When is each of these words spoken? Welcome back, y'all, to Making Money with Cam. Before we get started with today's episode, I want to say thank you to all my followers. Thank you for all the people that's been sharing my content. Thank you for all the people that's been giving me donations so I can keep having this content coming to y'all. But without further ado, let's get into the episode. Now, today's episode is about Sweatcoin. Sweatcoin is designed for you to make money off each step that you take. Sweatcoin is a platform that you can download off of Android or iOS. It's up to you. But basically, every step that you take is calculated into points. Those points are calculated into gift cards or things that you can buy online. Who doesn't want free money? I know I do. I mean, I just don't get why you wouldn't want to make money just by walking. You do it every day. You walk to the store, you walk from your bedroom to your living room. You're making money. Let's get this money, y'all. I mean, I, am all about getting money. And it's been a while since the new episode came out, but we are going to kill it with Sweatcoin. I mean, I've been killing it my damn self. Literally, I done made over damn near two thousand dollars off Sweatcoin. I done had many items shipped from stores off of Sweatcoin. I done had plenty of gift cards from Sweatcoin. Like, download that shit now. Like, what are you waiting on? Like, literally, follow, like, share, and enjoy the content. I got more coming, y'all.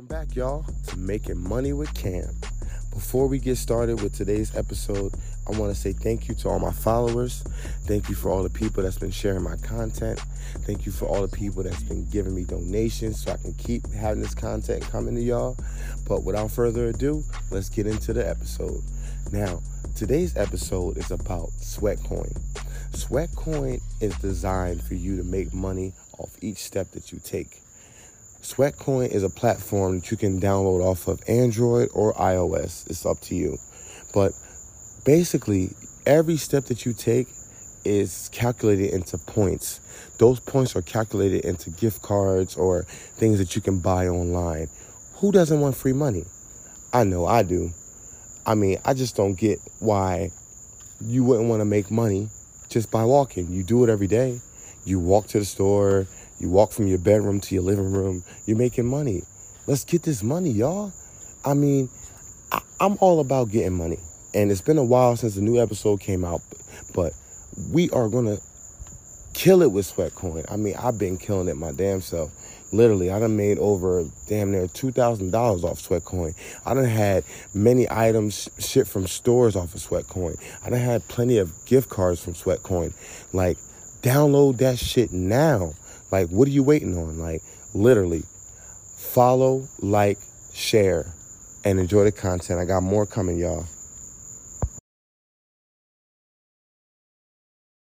Welcome 0.00 0.16
back, 0.16 0.34
y'all, 0.34 0.64
to 0.86 0.96
Making 0.96 1.46
Money 1.46 1.74
with 1.74 1.92
Cam. 1.92 2.34
Before 2.90 3.26
we 3.26 3.38
get 3.38 3.56
started 3.56 4.00
with 4.00 4.14
today's 4.14 4.56
episode, 4.56 5.12
I 5.46 5.58
want 5.58 5.74
to 5.74 5.78
say 5.78 5.92
thank 5.92 6.26
you 6.26 6.34
to 6.36 6.48
all 6.48 6.58
my 6.58 6.72
followers. 6.72 7.42
Thank 7.84 8.08
you 8.08 8.14
for 8.14 8.30
all 8.30 8.42
the 8.42 8.48
people 8.48 8.82
that's 8.82 8.96
been 8.96 9.10
sharing 9.10 9.42
my 9.42 9.56
content. 9.56 10.18
Thank 10.60 10.86
you 10.86 10.92
for 10.92 11.04
all 11.04 11.20
the 11.20 11.36
people 11.36 11.62
that's 11.62 11.82
been 11.82 12.08
giving 12.08 12.34
me 12.34 12.44
donations 12.44 13.22
so 13.22 13.32
I 13.32 13.36
can 13.36 13.52
keep 13.58 13.86
having 13.92 14.22
this 14.22 14.34
content 14.34 14.82
coming 14.84 15.16
to 15.16 15.20
y'all. 15.20 15.54
But 16.08 16.24
without 16.24 16.50
further 16.50 16.86
ado, 16.86 17.22
let's 17.50 17.68
get 17.68 17.86
into 17.86 18.14
the 18.14 18.26
episode. 18.26 18.80
Now, 19.32 19.60
today's 19.96 20.34
episode 20.34 20.96
is 20.96 21.10
about 21.10 21.50
Sweatcoin. 21.60 22.40
Sweatcoin 22.92 23.82
is 24.00 24.16
designed 24.16 24.82
for 24.82 24.94
you 24.94 25.18
to 25.18 25.24
make 25.24 25.52
money 25.52 25.92
off 26.18 26.34
each 26.40 26.64
step 26.64 26.90
that 26.92 27.12
you 27.12 27.20
take. 27.22 27.60
Sweatcoin 28.42 29.10
is 29.10 29.22
a 29.22 29.30
platform 29.30 30.00
that 30.00 30.10
you 30.10 30.16
can 30.16 30.40
download 30.40 30.82
off 30.82 31.08
of 31.08 31.20
Android 31.28 31.90
or 31.92 32.14
iOS. 32.14 32.88
It's 32.88 33.04
up 33.04 33.20
to 33.22 33.34
you. 33.34 33.58
But 34.14 34.32
basically, 35.04 35.70
every 36.06 36.36
step 36.36 36.64
that 36.64 36.86
you 36.86 36.92
take 36.92 37.28
is 37.84 38.30
calculated 38.32 38.92
into 38.92 39.18
points. 39.18 39.80
Those 40.18 40.40
points 40.40 40.74
are 40.74 40.82
calculated 40.82 41.44
into 41.44 41.70
gift 41.70 42.02
cards 42.02 42.56
or 42.56 42.84
things 43.16 43.38
that 43.38 43.54
you 43.54 43.62
can 43.62 43.78
buy 43.78 44.08
online. 44.08 44.68
Who 45.16 45.32
doesn't 45.32 45.60
want 45.60 45.76
free 45.76 45.92
money? 45.92 46.24
I 46.92 47.04
know 47.04 47.26
I 47.26 47.42
do. 47.42 47.70
I 48.46 48.54
mean, 48.54 48.78
I 48.84 48.94
just 48.94 49.16
don't 49.16 49.34
get 49.34 49.58
why 49.80 50.30
you 51.00 51.24
wouldn't 51.24 51.48
want 51.48 51.60
to 51.60 51.66
make 51.66 51.90
money 51.90 52.28
just 52.68 52.90
by 52.90 53.04
walking. 53.04 53.48
You 53.50 53.62
do 53.62 53.84
it 53.84 53.90
every 53.90 54.06
day. 54.06 54.40
You 54.84 54.98
walk 54.98 55.26
to 55.28 55.38
the 55.38 55.44
store, 55.44 56.06
you 56.40 56.50
walk 56.50 56.72
from 56.72 56.86
your 56.86 56.98
bedroom 56.98 57.40
to 57.40 57.54
your 57.54 57.62
living 57.62 57.92
room. 57.92 58.24
You're 58.46 58.56
making 58.56 58.86
money. 58.86 59.22
Let's 59.66 59.84
get 59.84 60.02
this 60.02 60.22
money, 60.22 60.50
y'all. 60.50 60.92
I 61.44 61.54
mean, 61.54 61.88
I, 62.50 62.60
am 62.80 62.96
all 63.00 63.20
about 63.20 63.50
getting 63.50 63.76
money. 63.76 63.98
And 64.34 64.50
it's 64.50 64.60
been 64.60 64.78
a 64.78 64.84
while 64.84 65.16
since 65.16 65.34
the 65.34 65.42
new 65.42 65.60
episode 65.60 66.00
came 66.00 66.24
out, 66.24 66.40
but 66.94 67.12
we 67.72 67.90
are 67.90 68.08
going 68.08 68.26
to 68.26 68.40
kill 69.34 69.62
it 69.62 69.70
with 69.70 69.86
Sweatcoin. 69.86 70.50
I 70.50 70.56
mean, 70.56 70.74
I've 70.78 70.98
been 70.98 71.18
killing 71.18 71.48
it 71.48 71.56
my 71.56 71.72
damn 71.72 72.00
self. 72.00 72.30
Literally, 72.72 73.10
I 73.10 73.18
done 73.18 73.36
made 73.36 73.58
over 73.58 74.04
damn 74.28 74.52
near 74.52 74.68
two 74.68 74.92
thousand 74.92 75.32
dollars 75.32 75.64
off 75.64 75.80
Sweatcoin. 75.80 76.34
I 76.64 76.74
done 76.74 76.84
had 76.84 77.24
many 77.52 77.90
items 77.90 78.48
shipped 78.60 78.88
from 78.88 79.08
stores 79.08 79.56
off 79.56 79.74
of 79.74 79.80
Sweatcoin. 79.80 80.40
I 80.64 80.70
done 80.70 80.78
had 80.78 81.06
plenty 81.08 81.38
of 81.38 81.52
gift 81.66 81.88
cards 81.90 82.22
from 82.22 82.34
Sweatcoin. 82.34 82.94
Like, 83.32 83.56
download 84.02 84.58
that 84.58 84.78
shit 84.78 85.12
now. 85.12 85.72
Like, 86.10 86.28
what 86.28 86.48
are 86.48 86.50
you 86.50 86.62
waiting 86.62 86.96
on? 86.96 87.18
Like, 87.18 87.42
literally, 87.74 88.22
follow, 88.96 89.68
like, 89.80 90.18
share, 90.52 91.06
and 91.64 91.78
enjoy 91.78 92.04
the 92.04 92.12
content. 92.12 92.58
I 92.58 92.64
got 92.64 92.82
more 92.82 93.06
coming, 93.06 93.38
y'all. 93.38 93.66